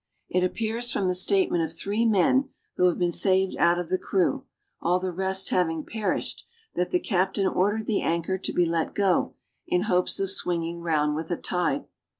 [0.29, 3.99] It appears from the statement of three men who have been saved out of the
[3.99, 4.45] crew
[4.81, 6.43] all the rest having perished,
[6.73, 9.35] that the captain ordered the anchor to be let go,
[9.67, 11.85] in hopes of swinging round with the tide.